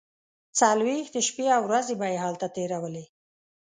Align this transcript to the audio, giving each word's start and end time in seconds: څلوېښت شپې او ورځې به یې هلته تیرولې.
څلوېښت 0.59 1.13
شپې 1.27 1.45
او 1.55 1.61
ورځې 1.69 1.93
به 1.99 2.07
یې 2.11 2.17
هلته 2.25 2.47
تیرولې. 2.55 3.05